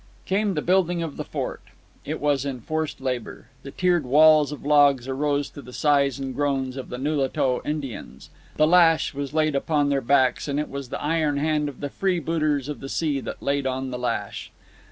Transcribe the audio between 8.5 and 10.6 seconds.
The lash was laid upon their backs, and